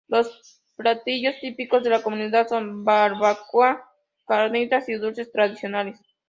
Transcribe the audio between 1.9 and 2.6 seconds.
la comunidad